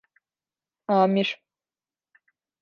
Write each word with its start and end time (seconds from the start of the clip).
Amir. 0.95 1.29